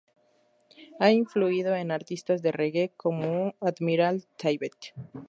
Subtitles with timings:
[0.99, 4.95] Ha influido en artistas de reggae como Admiral Tibet.